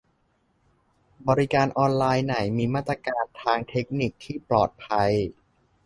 [1.27, 5.11] บริการออนไลน์ไหนมีมาตรการทางเทคนิคที่ปลอดภัย